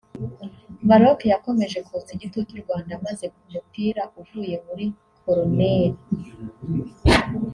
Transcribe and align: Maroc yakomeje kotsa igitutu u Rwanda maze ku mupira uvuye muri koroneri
Maroc 0.87 1.19
yakomeje 1.33 1.77
kotsa 1.87 2.11
igitutu 2.13 2.49
u 2.53 2.61
Rwanda 2.63 2.93
maze 3.05 3.25
ku 3.33 3.41
mupira 3.51 4.03
uvuye 4.21 4.55
muri 4.67 4.85
koroneri 5.23 5.99